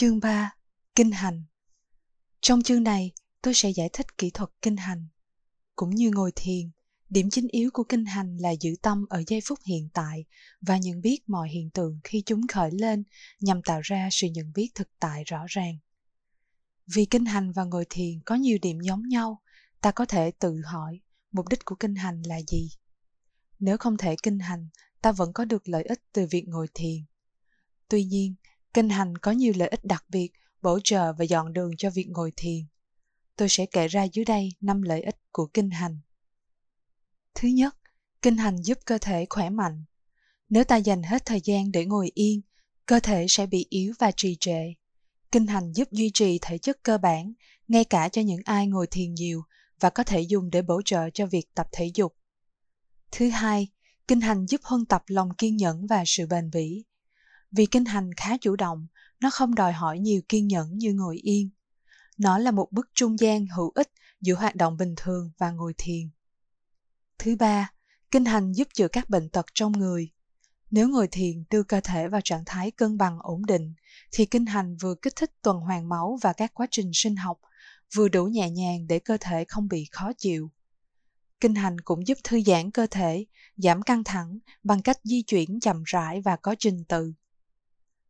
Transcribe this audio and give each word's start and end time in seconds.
Chương 0.00 0.20
3. 0.20 0.54
Kinh 0.94 1.10
hành 1.10 1.44
Trong 2.40 2.62
chương 2.62 2.82
này, 2.82 3.12
tôi 3.42 3.54
sẽ 3.54 3.70
giải 3.70 3.90
thích 3.92 4.18
kỹ 4.18 4.30
thuật 4.30 4.50
kinh 4.62 4.76
hành. 4.76 5.06
Cũng 5.76 5.90
như 5.90 6.10
ngồi 6.10 6.32
thiền, 6.36 6.70
điểm 7.10 7.30
chính 7.30 7.48
yếu 7.48 7.70
của 7.72 7.84
kinh 7.84 8.04
hành 8.04 8.36
là 8.36 8.50
giữ 8.60 8.70
tâm 8.82 9.06
ở 9.10 9.22
giây 9.26 9.40
phút 9.44 9.58
hiện 9.64 9.88
tại 9.92 10.24
và 10.60 10.78
nhận 10.78 11.00
biết 11.00 11.18
mọi 11.26 11.48
hiện 11.48 11.70
tượng 11.70 12.00
khi 12.04 12.22
chúng 12.26 12.46
khởi 12.46 12.70
lên 12.72 13.04
nhằm 13.40 13.62
tạo 13.62 13.80
ra 13.82 14.08
sự 14.12 14.26
nhận 14.26 14.52
biết 14.54 14.70
thực 14.74 14.88
tại 15.00 15.24
rõ 15.24 15.44
ràng. 15.48 15.78
Vì 16.94 17.04
kinh 17.04 17.24
hành 17.24 17.52
và 17.52 17.64
ngồi 17.64 17.86
thiền 17.90 18.20
có 18.24 18.34
nhiều 18.34 18.58
điểm 18.62 18.80
giống 18.80 19.08
nhau, 19.08 19.42
ta 19.80 19.90
có 19.90 20.04
thể 20.06 20.30
tự 20.30 20.60
hỏi 20.64 21.00
mục 21.32 21.48
đích 21.48 21.64
của 21.64 21.74
kinh 21.74 21.94
hành 21.94 22.22
là 22.22 22.40
gì. 22.48 22.70
Nếu 23.58 23.76
không 23.78 23.96
thể 23.96 24.16
kinh 24.22 24.38
hành, 24.38 24.68
ta 25.02 25.12
vẫn 25.12 25.32
có 25.32 25.44
được 25.44 25.68
lợi 25.68 25.82
ích 25.82 26.02
từ 26.12 26.26
việc 26.30 26.44
ngồi 26.48 26.66
thiền. 26.74 27.04
Tuy 27.88 28.04
nhiên, 28.04 28.34
Kinh 28.78 28.88
hành 28.88 29.18
có 29.18 29.30
nhiều 29.32 29.52
lợi 29.56 29.68
ích 29.68 29.84
đặc 29.84 30.04
biệt, 30.08 30.32
bổ 30.62 30.78
trợ 30.84 31.12
và 31.12 31.24
dọn 31.24 31.52
đường 31.52 31.76
cho 31.78 31.90
việc 31.90 32.06
ngồi 32.08 32.32
thiền. 32.36 32.66
Tôi 33.36 33.48
sẽ 33.48 33.66
kể 33.66 33.88
ra 33.88 34.04
dưới 34.12 34.24
đây 34.24 34.48
năm 34.60 34.82
lợi 34.82 35.02
ích 35.02 35.16
của 35.32 35.46
kinh 35.46 35.70
hành. 35.70 35.98
Thứ 37.34 37.48
nhất, 37.48 37.76
kinh 38.22 38.36
hành 38.36 38.56
giúp 38.62 38.78
cơ 38.84 38.98
thể 38.98 39.26
khỏe 39.30 39.50
mạnh. 39.50 39.84
Nếu 40.48 40.64
ta 40.64 40.76
dành 40.76 41.02
hết 41.02 41.24
thời 41.24 41.40
gian 41.44 41.72
để 41.72 41.84
ngồi 41.84 42.10
yên, 42.14 42.40
cơ 42.86 43.00
thể 43.00 43.26
sẽ 43.28 43.46
bị 43.46 43.66
yếu 43.70 43.94
và 43.98 44.10
trì 44.16 44.36
trệ. 44.40 44.72
Kinh 45.32 45.46
hành 45.46 45.72
giúp 45.72 45.88
duy 45.92 46.10
trì 46.14 46.38
thể 46.42 46.58
chất 46.58 46.82
cơ 46.82 46.98
bản, 46.98 47.32
ngay 47.68 47.84
cả 47.84 48.08
cho 48.08 48.22
những 48.22 48.40
ai 48.44 48.66
ngồi 48.66 48.86
thiền 48.86 49.14
nhiều 49.14 49.42
và 49.80 49.90
có 49.90 50.04
thể 50.04 50.20
dùng 50.20 50.50
để 50.50 50.62
bổ 50.62 50.82
trợ 50.84 51.10
cho 51.14 51.26
việc 51.26 51.54
tập 51.54 51.66
thể 51.72 51.90
dục. 51.94 52.16
Thứ 53.10 53.28
hai, 53.28 53.68
kinh 54.08 54.20
hành 54.20 54.46
giúp 54.46 54.60
huân 54.64 54.86
tập 54.86 55.02
lòng 55.06 55.28
kiên 55.38 55.56
nhẫn 55.56 55.86
và 55.86 56.02
sự 56.06 56.26
bền 56.26 56.50
bỉ. 56.50 56.84
Vì 57.50 57.66
kinh 57.66 57.84
hành 57.84 58.10
khá 58.16 58.36
chủ 58.36 58.56
động, 58.56 58.86
nó 59.20 59.30
không 59.30 59.54
đòi 59.54 59.72
hỏi 59.72 59.98
nhiều 59.98 60.20
kiên 60.28 60.48
nhẫn 60.48 60.78
như 60.78 60.92
ngồi 60.92 61.16
yên. 61.16 61.50
Nó 62.18 62.38
là 62.38 62.50
một 62.50 62.68
bước 62.70 62.88
trung 62.94 63.18
gian 63.18 63.46
hữu 63.46 63.72
ích 63.74 63.90
giữa 64.20 64.34
hoạt 64.34 64.56
động 64.56 64.76
bình 64.76 64.94
thường 64.96 65.30
và 65.38 65.50
ngồi 65.50 65.74
thiền. 65.78 66.10
Thứ 67.18 67.36
ba, 67.36 67.72
kinh 68.10 68.24
hành 68.24 68.52
giúp 68.52 68.68
chữa 68.74 68.88
các 68.88 69.10
bệnh 69.10 69.28
tật 69.28 69.46
trong 69.54 69.72
người. 69.72 70.10
Nếu 70.70 70.88
ngồi 70.88 71.08
thiền 71.08 71.44
đưa 71.50 71.62
cơ 71.62 71.80
thể 71.80 72.08
vào 72.08 72.20
trạng 72.24 72.42
thái 72.46 72.70
cân 72.70 72.98
bằng 72.98 73.18
ổn 73.20 73.46
định, 73.46 73.74
thì 74.12 74.26
kinh 74.26 74.46
hành 74.46 74.76
vừa 74.76 74.94
kích 75.02 75.12
thích 75.16 75.30
tuần 75.42 75.60
hoàn 75.60 75.88
máu 75.88 76.18
và 76.22 76.32
các 76.32 76.54
quá 76.54 76.66
trình 76.70 76.90
sinh 76.94 77.16
học, 77.16 77.40
vừa 77.94 78.08
đủ 78.08 78.26
nhẹ 78.26 78.50
nhàng 78.50 78.86
để 78.86 78.98
cơ 78.98 79.16
thể 79.20 79.44
không 79.48 79.68
bị 79.68 79.86
khó 79.90 80.12
chịu. 80.18 80.50
Kinh 81.40 81.54
hành 81.54 81.80
cũng 81.80 82.06
giúp 82.06 82.18
thư 82.24 82.40
giãn 82.40 82.70
cơ 82.70 82.86
thể, 82.90 83.26
giảm 83.56 83.82
căng 83.82 84.04
thẳng 84.04 84.38
bằng 84.62 84.82
cách 84.82 84.98
di 85.04 85.22
chuyển 85.22 85.60
chậm 85.60 85.82
rãi 85.86 86.20
và 86.20 86.36
có 86.36 86.54
trình 86.58 86.84
tự. 86.84 87.12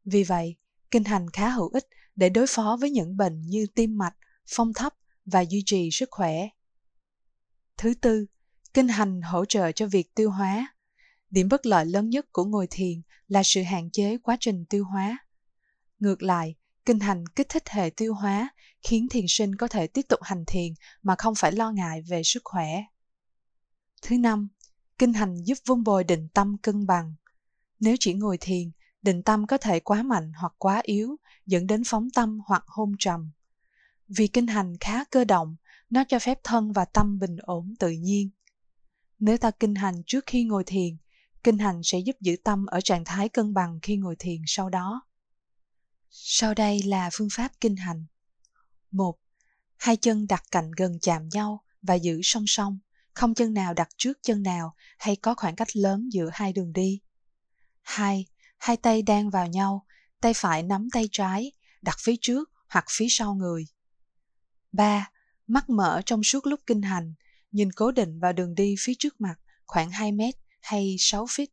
Vì 0.05 0.25
vậy, 0.25 0.57
kinh 0.91 1.05
hành 1.05 1.31
khá 1.33 1.49
hữu 1.49 1.69
ích 1.69 1.87
để 2.17 2.29
đối 2.29 2.47
phó 2.49 2.77
với 2.81 2.91
những 2.91 3.17
bệnh 3.17 3.41
như 3.41 3.67
tim 3.75 3.99
mạch, 3.99 4.17
phong 4.47 4.73
thấp 4.73 4.95
và 5.27 5.41
duy 5.41 5.63
trì 5.67 5.89
sức 5.93 6.09
khỏe. 6.11 6.49
Thứ 7.77 7.95
tư, 7.95 8.27
kinh 8.75 8.89
hành 8.89 9.23
hỗ 9.23 9.45
trợ 9.45 9.73
cho 9.73 9.87
việc 9.87 10.15
tiêu 10.15 10.31
hóa. 10.31 10.75
Điểm 11.31 11.49
bất 11.49 11.67
lợi 11.67 11.87
lớn 11.87 12.11
nhất 12.11 12.27
của 12.33 12.45
ngồi 12.45 12.67
thiền 12.71 13.03
là 13.29 13.43
sự 13.45 13.63
hạn 13.63 13.91
chế 13.91 14.19
quá 14.19 14.37
trình 14.41 14.65
tiêu 14.65 14.85
hóa. 14.85 15.19
Ngược 15.99 16.23
lại, 16.23 16.55
kinh 16.85 17.01
hành 17.01 17.27
kích 17.27 17.49
thích 17.49 17.69
hệ 17.69 17.91
tiêu 17.91 18.15
hóa, 18.15 18.49
khiến 18.83 19.09
thiền 19.11 19.25
sinh 19.29 19.57
có 19.57 19.69
thể 19.69 19.87
tiếp 19.87 20.03
tục 20.09 20.21
hành 20.23 20.45
thiền 20.47 20.75
mà 21.03 21.15
không 21.19 21.35
phải 21.35 21.53
lo 21.53 21.71
ngại 21.71 22.03
về 22.03 22.23
sức 22.25 22.43
khỏe. 22.45 22.85
Thứ 24.03 24.19
năm, 24.19 24.49
kinh 24.99 25.13
hành 25.13 25.37
giúp 25.45 25.59
vun 25.67 25.85
bồi 25.85 26.05
định 26.05 26.29
tâm 26.35 26.57
cân 26.63 26.87
bằng. 26.87 27.15
Nếu 27.81 27.97
chỉ 28.01 28.15
ngồi 28.15 28.39
thiền, 28.41 28.71
định 29.03 29.23
tâm 29.23 29.47
có 29.47 29.59
thể 29.59 29.81
quá 29.81 30.03
mạnh 30.03 30.33
hoặc 30.41 30.53
quá 30.59 30.81
yếu, 30.85 31.17
dẫn 31.47 31.67
đến 31.67 31.83
phóng 31.87 32.09
tâm 32.11 32.41
hoặc 32.47 32.65
hôn 32.67 32.93
trầm. 32.99 33.31
Vì 34.09 34.29
kinh 34.29 34.47
hành 34.47 34.77
khá 34.81 35.05
cơ 35.05 35.25
động, 35.25 35.57
nó 35.91 36.05
cho 36.09 36.19
phép 36.19 36.41
thân 36.45 36.73
và 36.73 36.85
tâm 36.85 37.19
bình 37.19 37.37
ổn 37.43 37.75
tự 37.79 37.91
nhiên. 37.91 38.31
Nếu 39.19 39.39
ta 39.39 39.51
kinh 39.51 39.75
hành 39.75 40.03
trước 40.07 40.25
khi 40.27 40.45
ngồi 40.45 40.65
thiền, 40.67 40.97
kinh 41.45 41.59
hành 41.59 41.81
sẽ 41.85 41.99
giúp 41.99 42.17
giữ 42.21 42.37
tâm 42.45 42.67
ở 42.67 42.81
trạng 42.81 43.05
thái 43.05 43.29
cân 43.29 43.55
bằng 43.55 43.79
khi 43.83 43.97
ngồi 43.97 44.17
thiền 44.19 44.43
sau 44.47 44.71
đó. 44.71 45.03
Sau 46.11 46.55
đây 46.55 46.83
là 46.83 47.11
phương 47.13 47.29
pháp 47.33 47.53
kinh 47.61 47.77
hành. 47.77 48.07
1. 48.91 49.19
Hai 49.77 49.97
chân 49.97 50.27
đặt 50.27 50.43
cạnh 50.51 50.71
gần 50.77 50.99
chạm 51.01 51.29
nhau 51.29 51.65
và 51.83 51.95
giữ 51.95 52.21
song 52.23 52.45
song, 52.47 52.79
không 53.15 53.35
chân 53.35 53.55
nào 53.55 53.75
đặt 53.75 53.89
trước 53.97 54.19
chân 54.23 54.43
nào 54.43 54.75
hay 54.99 55.17
có 55.17 55.35
khoảng 55.35 55.57
cách 55.57 55.77
lớn 55.77 56.09
giữa 56.13 56.31
hai 56.33 56.53
đường 56.53 56.73
đi. 56.73 57.01
2 57.83 58.27
hai 58.59 58.77
tay 58.77 59.03
đan 59.03 59.31
vào 59.31 59.47
nhau, 59.47 59.87
tay 60.21 60.35
phải 60.35 60.63
nắm 60.63 60.89
tay 60.93 61.09
trái, 61.13 61.53
đặt 61.83 61.97
phía 62.01 62.15
trước 62.21 62.51
hoặc 62.69 62.85
phía 62.91 63.07
sau 63.11 63.35
người. 63.35 63.67
3. 64.73 65.11
Mắt 65.47 65.71
mở 65.71 66.03
trong 66.07 66.23
suốt 66.25 66.47
lúc 66.47 66.61
kinh 66.67 66.83
hành, 66.83 67.15
nhìn 67.53 67.73
cố 67.73 67.91
định 67.91 68.21
vào 68.21 68.33
đường 68.33 68.55
đi 68.55 68.75
phía 68.79 68.93
trước 68.99 69.21
mặt 69.21 69.35
khoảng 69.67 69.91
2 69.91 70.13
mét 70.13 70.35
hay 70.61 70.97
6 70.99 71.25
feet. 71.25 71.47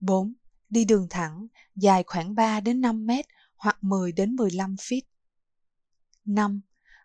4. 0.00 0.34
Đi 0.68 0.84
đường 0.84 1.06
thẳng, 1.10 1.46
dài 1.74 2.04
khoảng 2.06 2.34
3 2.34 2.60
đến 2.60 2.80
5 2.80 3.06
mét 3.06 3.26
hoặc 3.56 3.84
10 3.84 4.12
đến 4.12 4.36
15 4.36 4.74
feet. 4.74 5.00
5. 6.24 6.60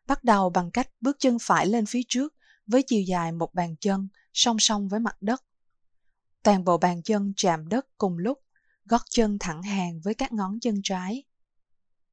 Bắt 0.08 0.24
đầu 0.24 0.50
bằng 0.50 0.72
cách 0.72 0.90
bước 1.02 1.18
chân 1.20 1.38
phải 1.42 1.68
lên 1.68 1.86
phía 1.86 2.02
trước 2.08 2.34
với 2.68 2.84
chiều 2.88 3.02
dài 3.02 3.32
một 3.32 3.54
bàn 3.54 3.76
chân 3.80 4.08
song 4.34 4.60
song 4.60 4.88
với 4.88 5.00
mặt 5.00 5.18
đất. 5.22 5.44
Toàn 6.44 6.64
bộ 6.64 6.78
bàn 6.78 7.02
chân 7.04 7.34
chạm 7.38 7.68
đất 7.68 7.88
cùng 7.98 8.18
lúc 8.18 8.40
gót 8.92 9.02
chân 9.10 9.38
thẳng 9.40 9.64
hàng 9.64 10.02
với 10.02 10.14
các 10.14 10.34
ngón 10.34 10.60
chân 10.60 10.82
trái. 10.84 11.24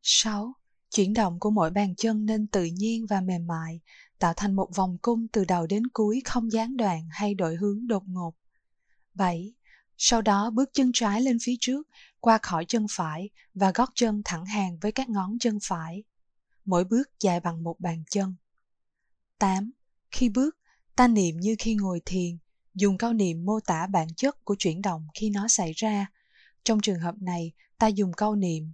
6. 0.02 0.52
Chuyển 0.90 1.14
động 1.14 1.40
của 1.40 1.50
mỗi 1.50 1.70
bàn 1.70 1.94
chân 1.96 2.26
nên 2.26 2.46
tự 2.46 2.64
nhiên 2.64 3.06
và 3.06 3.20
mềm 3.20 3.46
mại, 3.46 3.80
tạo 4.18 4.32
thành 4.36 4.56
một 4.56 4.68
vòng 4.74 4.98
cung 5.02 5.28
từ 5.28 5.44
đầu 5.44 5.66
đến 5.66 5.82
cuối 5.92 6.22
không 6.24 6.52
gián 6.52 6.76
đoạn 6.76 7.08
hay 7.10 7.34
đổi 7.34 7.56
hướng 7.56 7.86
đột 7.86 8.02
ngột. 8.06 8.34
7. 9.14 9.54
Sau 9.96 10.22
đó 10.22 10.50
bước 10.50 10.70
chân 10.72 10.90
trái 10.94 11.20
lên 11.22 11.38
phía 11.42 11.54
trước, 11.60 11.88
qua 12.20 12.38
khỏi 12.42 12.64
chân 12.68 12.86
phải 12.90 13.30
và 13.54 13.72
gót 13.74 13.90
chân 13.94 14.22
thẳng 14.24 14.44
hàng 14.44 14.78
với 14.80 14.92
các 14.92 15.08
ngón 15.08 15.38
chân 15.38 15.58
phải. 15.62 16.02
Mỗi 16.64 16.84
bước 16.84 17.08
dài 17.20 17.40
bằng 17.40 17.62
một 17.62 17.80
bàn 17.80 18.02
chân. 18.10 18.34
8. 19.38 19.70
Khi 20.10 20.28
bước, 20.28 20.58
ta 20.96 21.08
niệm 21.08 21.36
như 21.36 21.56
khi 21.58 21.74
ngồi 21.74 22.00
thiền, 22.04 22.38
dùng 22.74 22.98
câu 22.98 23.12
niệm 23.12 23.44
mô 23.44 23.60
tả 23.60 23.86
bản 23.86 24.08
chất 24.16 24.44
của 24.44 24.56
chuyển 24.58 24.82
động 24.82 25.06
khi 25.14 25.30
nó 25.30 25.48
xảy 25.48 25.72
ra 25.76 26.06
trong 26.64 26.80
trường 26.80 27.00
hợp 27.00 27.14
này, 27.20 27.52
ta 27.78 27.86
dùng 27.86 28.12
câu 28.12 28.34
niệm 28.34 28.72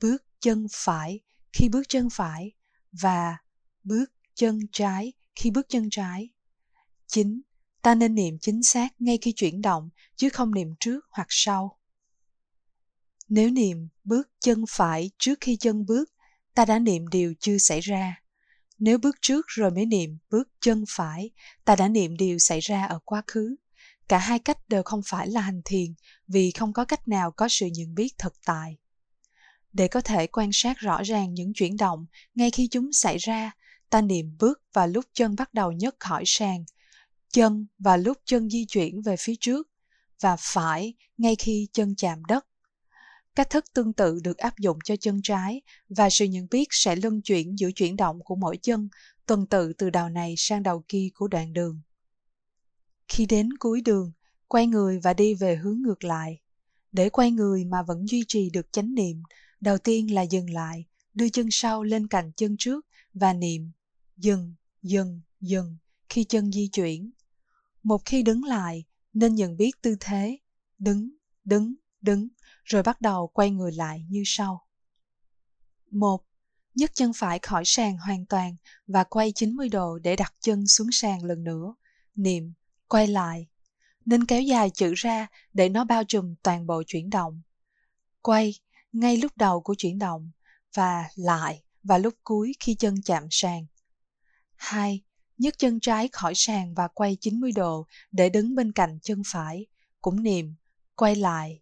bước 0.00 0.24
chân 0.40 0.66
phải 0.72 1.20
khi 1.52 1.68
bước 1.68 1.82
chân 1.88 2.08
phải 2.12 2.52
và 2.92 3.36
bước 3.84 4.04
chân 4.34 4.60
trái 4.72 5.12
khi 5.34 5.50
bước 5.50 5.66
chân 5.68 5.88
trái. 5.90 6.28
9. 7.06 7.40
Ta 7.82 7.94
nên 7.94 8.14
niệm 8.14 8.38
chính 8.40 8.62
xác 8.62 8.88
ngay 8.98 9.18
khi 9.22 9.32
chuyển 9.32 9.62
động 9.62 9.90
chứ 10.16 10.28
không 10.28 10.54
niệm 10.54 10.74
trước 10.80 11.06
hoặc 11.10 11.26
sau. 11.30 11.78
Nếu 13.28 13.50
niệm 13.50 13.88
bước 14.04 14.30
chân 14.40 14.64
phải 14.68 15.10
trước 15.18 15.38
khi 15.40 15.56
chân 15.56 15.86
bước, 15.86 16.12
ta 16.54 16.64
đã 16.64 16.78
niệm 16.78 17.08
điều 17.08 17.34
chưa 17.40 17.58
xảy 17.58 17.80
ra. 17.80 18.22
Nếu 18.78 18.98
bước 18.98 19.16
trước 19.22 19.46
rồi 19.48 19.70
mới 19.70 19.86
niệm 19.86 20.18
bước 20.30 20.48
chân 20.60 20.84
phải, 20.88 21.30
ta 21.64 21.76
đã 21.76 21.88
niệm 21.88 22.16
điều 22.16 22.38
xảy 22.38 22.60
ra 22.60 22.84
ở 22.84 22.98
quá 23.04 23.22
khứ. 23.26 23.56
Cả 24.08 24.18
hai 24.18 24.38
cách 24.38 24.68
đều 24.68 24.82
không 24.82 25.00
phải 25.06 25.28
là 25.28 25.40
hành 25.40 25.60
thiền 25.64 25.94
vì 26.28 26.50
không 26.50 26.72
có 26.72 26.84
cách 26.84 27.08
nào 27.08 27.30
có 27.30 27.48
sự 27.50 27.66
nhận 27.66 27.94
biết 27.94 28.18
thực 28.18 28.34
tại. 28.44 28.76
Để 29.72 29.88
có 29.88 30.00
thể 30.00 30.26
quan 30.26 30.50
sát 30.52 30.78
rõ 30.78 31.02
ràng 31.02 31.34
những 31.34 31.52
chuyển 31.54 31.76
động 31.76 32.06
ngay 32.34 32.50
khi 32.50 32.68
chúng 32.70 32.92
xảy 32.92 33.18
ra, 33.18 33.50
ta 33.90 34.00
niệm 34.00 34.36
bước 34.38 34.62
và 34.72 34.86
lúc 34.86 35.04
chân 35.12 35.36
bắt 35.36 35.54
đầu 35.54 35.72
nhấc 35.72 35.96
khỏi 36.00 36.22
sàn, 36.26 36.64
chân 37.32 37.66
và 37.78 37.96
lúc 37.96 38.18
chân 38.24 38.50
di 38.50 38.64
chuyển 38.68 39.02
về 39.02 39.16
phía 39.18 39.34
trước, 39.40 39.68
và 40.20 40.36
phải 40.38 40.94
ngay 41.18 41.36
khi 41.36 41.68
chân 41.72 41.94
chạm 41.96 42.24
đất. 42.24 42.46
Cách 43.34 43.50
thức 43.50 43.64
tương 43.74 43.92
tự 43.92 44.18
được 44.22 44.38
áp 44.38 44.58
dụng 44.58 44.78
cho 44.84 44.96
chân 44.96 45.20
trái 45.22 45.60
và 45.88 46.10
sự 46.10 46.24
nhận 46.24 46.46
biết 46.50 46.68
sẽ 46.70 46.96
luân 46.96 47.22
chuyển 47.22 47.58
giữa 47.58 47.70
chuyển 47.74 47.96
động 47.96 48.20
của 48.24 48.36
mỗi 48.36 48.58
chân 48.62 48.88
tuần 49.26 49.46
tự 49.46 49.72
từ 49.72 49.90
đầu 49.90 50.08
này 50.08 50.34
sang 50.36 50.62
đầu 50.62 50.84
kia 50.88 51.08
của 51.14 51.28
đoạn 51.28 51.52
đường. 51.52 51.80
Khi 53.08 53.26
đến 53.26 53.48
cuối 53.58 53.80
đường, 53.80 54.12
quay 54.48 54.66
người 54.66 55.00
và 55.00 55.14
đi 55.14 55.34
về 55.34 55.56
hướng 55.56 55.82
ngược 55.82 56.04
lại. 56.04 56.40
Để 56.92 57.10
quay 57.10 57.30
người 57.30 57.64
mà 57.64 57.82
vẫn 57.82 58.08
duy 58.08 58.24
trì 58.28 58.50
được 58.50 58.72
chánh 58.72 58.94
niệm, 58.94 59.22
đầu 59.60 59.78
tiên 59.78 60.14
là 60.14 60.22
dừng 60.22 60.50
lại, 60.50 60.84
đưa 61.14 61.28
chân 61.28 61.48
sau 61.50 61.82
lên 61.82 62.06
cạnh 62.06 62.32
chân 62.36 62.56
trước 62.58 62.86
và 63.14 63.32
niệm 63.32 63.70
dừng, 64.16 64.54
dừng, 64.82 65.20
dừng 65.40 65.76
khi 66.08 66.24
chân 66.24 66.52
di 66.52 66.68
chuyển. 66.68 67.10
Một 67.82 68.02
khi 68.04 68.22
đứng 68.22 68.44
lại, 68.44 68.84
nên 69.12 69.34
nhận 69.34 69.56
biết 69.56 69.82
tư 69.82 69.96
thế 70.00 70.38
đứng, 70.78 71.10
đứng, 71.44 71.74
đứng, 72.00 72.28
rồi 72.64 72.82
bắt 72.82 73.00
đầu 73.00 73.26
quay 73.26 73.50
người 73.50 73.72
lại 73.72 74.06
như 74.08 74.22
sau. 74.26 74.66
một 75.90 76.22
Nhấc 76.74 76.94
chân 76.94 77.12
phải 77.12 77.38
khỏi 77.38 77.62
sàn 77.66 77.98
hoàn 77.98 78.26
toàn 78.26 78.56
và 78.86 79.04
quay 79.04 79.32
90 79.32 79.68
độ 79.68 79.98
để 79.98 80.16
đặt 80.16 80.34
chân 80.40 80.66
xuống 80.66 80.88
sàn 80.92 81.24
lần 81.24 81.44
nữa. 81.44 81.74
Niệm 82.14 82.52
quay 82.88 83.06
lại. 83.06 83.46
Nên 84.04 84.24
kéo 84.24 84.42
dài 84.42 84.70
chữ 84.70 84.94
ra 84.96 85.26
để 85.52 85.68
nó 85.68 85.84
bao 85.84 86.04
trùm 86.04 86.34
toàn 86.42 86.66
bộ 86.66 86.82
chuyển 86.86 87.10
động. 87.10 87.42
Quay 88.22 88.54
ngay 88.92 89.16
lúc 89.16 89.32
đầu 89.36 89.60
của 89.60 89.74
chuyển 89.78 89.98
động 89.98 90.30
và 90.74 91.08
lại 91.14 91.62
và 91.82 91.98
lúc 91.98 92.14
cuối 92.24 92.52
khi 92.60 92.74
chân 92.74 93.02
chạm 93.02 93.26
sàn. 93.30 93.66
2. 94.56 95.02
Nhấc 95.38 95.58
chân 95.58 95.80
trái 95.80 96.08
khỏi 96.12 96.32
sàn 96.36 96.74
và 96.74 96.88
quay 96.88 97.16
90 97.20 97.52
độ 97.52 97.86
để 98.12 98.28
đứng 98.28 98.54
bên 98.54 98.72
cạnh 98.72 98.98
chân 99.02 99.22
phải, 99.26 99.66
cũng 100.00 100.22
niệm, 100.22 100.54
quay 100.94 101.16
lại. 101.16 101.60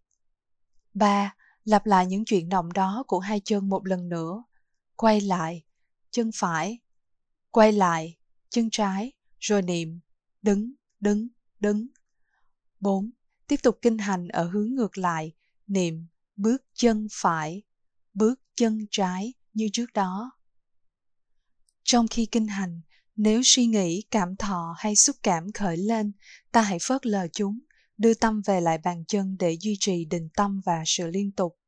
3. 0.94 1.34
Lặp 1.64 1.86
lại 1.86 2.06
những 2.06 2.24
chuyển 2.24 2.48
động 2.48 2.72
đó 2.72 3.04
của 3.06 3.18
hai 3.18 3.40
chân 3.44 3.68
một 3.68 3.86
lần 3.86 4.08
nữa. 4.08 4.44
Quay 4.96 5.20
lại, 5.20 5.64
chân 6.10 6.30
phải, 6.34 6.78
quay 7.50 7.72
lại, 7.72 8.16
chân 8.50 8.68
trái, 8.72 9.12
rồi 9.40 9.62
niệm, 9.62 10.00
đứng, 10.42 10.72
đứng, 11.04 11.28
đứng. 11.60 11.86
4. 12.80 13.10
Tiếp 13.46 13.56
tục 13.62 13.78
kinh 13.82 13.98
hành 13.98 14.28
ở 14.28 14.44
hướng 14.44 14.74
ngược 14.74 14.98
lại, 14.98 15.32
niệm, 15.66 16.06
bước 16.36 16.64
chân 16.74 17.06
phải, 17.12 17.62
bước 18.14 18.40
chân 18.56 18.86
trái 18.90 19.32
như 19.54 19.68
trước 19.72 19.92
đó. 19.94 20.30
Trong 21.82 22.08
khi 22.08 22.26
kinh 22.26 22.46
hành, 22.46 22.80
nếu 23.16 23.40
suy 23.44 23.66
nghĩ, 23.66 24.02
cảm 24.10 24.36
thọ 24.36 24.74
hay 24.78 24.96
xúc 24.96 25.16
cảm 25.22 25.52
khởi 25.52 25.76
lên, 25.76 26.12
ta 26.52 26.62
hãy 26.62 26.78
phớt 26.82 27.06
lờ 27.06 27.28
chúng, 27.32 27.58
đưa 27.98 28.14
tâm 28.14 28.42
về 28.46 28.60
lại 28.60 28.78
bàn 28.78 29.04
chân 29.08 29.36
để 29.38 29.56
duy 29.60 29.76
trì 29.80 30.04
định 30.04 30.28
tâm 30.36 30.60
và 30.64 30.82
sự 30.86 31.06
liên 31.06 31.32
tục. 31.32 31.58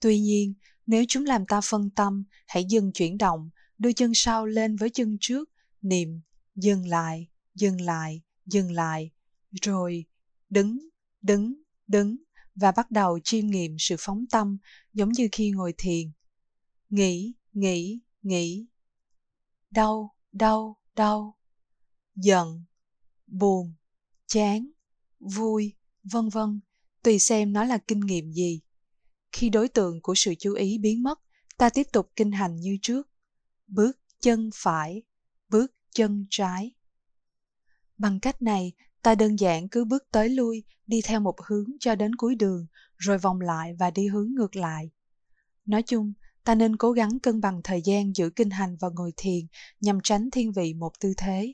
Tuy 0.00 0.20
nhiên, 0.20 0.54
nếu 0.86 1.04
chúng 1.08 1.24
làm 1.24 1.46
ta 1.46 1.60
phân 1.60 1.90
tâm, 1.90 2.24
hãy 2.46 2.64
dừng 2.64 2.92
chuyển 2.92 3.18
động, 3.18 3.50
đưa 3.78 3.92
chân 3.92 4.12
sau 4.14 4.46
lên 4.46 4.76
với 4.76 4.90
chân 4.90 5.16
trước, 5.20 5.50
niệm, 5.82 6.20
dừng 6.54 6.88
lại, 6.88 7.28
dừng 7.54 7.80
lại, 7.80 8.22
dừng 8.46 8.72
lại, 8.72 9.10
rồi 9.62 10.04
đứng, 10.50 10.88
đứng, 11.22 11.54
đứng 11.86 12.16
và 12.54 12.72
bắt 12.72 12.90
đầu 12.90 13.18
chiêm 13.24 13.46
nghiệm 13.46 13.76
sự 13.78 13.96
phóng 13.98 14.24
tâm 14.30 14.58
giống 14.92 15.12
như 15.12 15.28
khi 15.32 15.50
ngồi 15.50 15.74
thiền. 15.78 16.10
Nghĩ, 16.88 17.34
nghĩ, 17.52 18.00
nghĩ. 18.22 18.66
Đau, 19.70 20.14
đau, 20.32 20.76
đau. 20.94 21.38
Giận, 22.14 22.64
buồn, 23.26 23.74
chán, 24.26 24.70
vui, 25.20 25.74
vân 26.02 26.28
vân, 26.28 26.60
tùy 27.02 27.18
xem 27.18 27.52
nó 27.52 27.64
là 27.64 27.78
kinh 27.78 28.00
nghiệm 28.00 28.32
gì. 28.32 28.60
Khi 29.32 29.48
đối 29.48 29.68
tượng 29.68 30.02
của 30.02 30.14
sự 30.16 30.34
chú 30.38 30.54
ý 30.54 30.78
biến 30.78 31.02
mất, 31.02 31.20
ta 31.56 31.70
tiếp 31.70 31.86
tục 31.92 32.10
kinh 32.16 32.32
hành 32.32 32.60
như 32.60 32.78
trước. 32.82 33.08
Bước 33.66 33.98
chân 34.20 34.50
phải, 34.54 35.02
bước 35.48 35.74
chân 35.90 36.26
trái. 36.30 36.72
Bằng 37.98 38.20
cách 38.20 38.42
này, 38.42 38.72
ta 39.02 39.14
đơn 39.14 39.38
giản 39.38 39.68
cứ 39.68 39.84
bước 39.84 40.04
tới 40.10 40.28
lui, 40.28 40.64
đi 40.86 41.00
theo 41.04 41.20
một 41.20 41.34
hướng 41.46 41.70
cho 41.80 41.94
đến 41.94 42.14
cuối 42.14 42.34
đường, 42.34 42.66
rồi 42.96 43.18
vòng 43.18 43.40
lại 43.40 43.74
và 43.78 43.90
đi 43.90 44.08
hướng 44.08 44.34
ngược 44.34 44.56
lại. 44.56 44.90
Nói 45.66 45.82
chung, 45.82 46.12
ta 46.44 46.54
nên 46.54 46.76
cố 46.76 46.92
gắng 46.92 47.18
cân 47.18 47.40
bằng 47.40 47.60
thời 47.64 47.82
gian 47.82 48.16
giữa 48.16 48.30
kinh 48.30 48.50
hành 48.50 48.76
và 48.80 48.88
ngồi 48.94 49.12
thiền 49.16 49.46
nhằm 49.80 49.98
tránh 50.02 50.30
thiên 50.30 50.52
vị 50.52 50.74
một 50.74 51.00
tư 51.00 51.14
thế. 51.16 51.52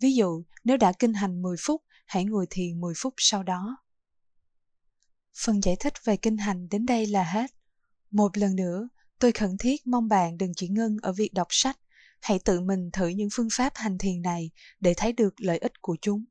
Ví 0.00 0.14
dụ, 0.14 0.42
nếu 0.64 0.76
đã 0.76 0.92
kinh 0.92 1.14
hành 1.14 1.42
10 1.42 1.56
phút, 1.60 1.82
hãy 2.06 2.24
ngồi 2.24 2.46
thiền 2.50 2.80
10 2.80 2.94
phút 2.96 3.14
sau 3.16 3.42
đó. 3.42 3.76
Phần 5.44 5.60
giải 5.62 5.76
thích 5.80 5.92
về 6.04 6.16
kinh 6.16 6.36
hành 6.36 6.68
đến 6.68 6.86
đây 6.86 7.06
là 7.06 7.24
hết. 7.24 7.50
Một 8.10 8.36
lần 8.36 8.56
nữa, 8.56 8.88
tôi 9.18 9.32
khẩn 9.32 9.56
thiết 9.58 9.86
mong 9.86 10.08
bạn 10.08 10.38
đừng 10.38 10.52
chỉ 10.56 10.68
ngưng 10.68 10.96
ở 11.02 11.12
việc 11.12 11.34
đọc 11.34 11.46
sách, 11.50 11.78
hãy 12.20 12.38
tự 12.44 12.60
mình 12.60 12.90
thử 12.92 13.08
những 13.08 13.28
phương 13.32 13.48
pháp 13.52 13.72
hành 13.74 13.98
thiền 13.98 14.22
này 14.22 14.50
để 14.80 14.94
thấy 14.96 15.12
được 15.12 15.34
lợi 15.40 15.58
ích 15.58 15.72
của 15.80 15.96
chúng. 16.00 16.24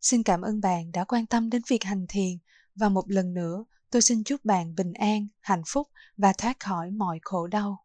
Xin 0.00 0.22
cảm 0.22 0.42
ơn 0.42 0.60
bạn 0.60 0.92
đã 0.92 1.04
quan 1.04 1.26
tâm 1.26 1.50
đến 1.50 1.62
việc 1.68 1.84
hành 1.84 2.06
thiền 2.08 2.38
và 2.74 2.88
một 2.88 3.10
lần 3.10 3.34
nữa 3.34 3.64
tôi 3.90 4.02
xin 4.02 4.24
chúc 4.24 4.44
bạn 4.44 4.74
bình 4.74 4.92
an, 4.92 5.28
hạnh 5.40 5.62
phúc 5.66 5.88
và 6.16 6.32
thoát 6.32 6.60
khỏi 6.60 6.90
mọi 6.90 7.18
khổ 7.22 7.46
đau. 7.46 7.84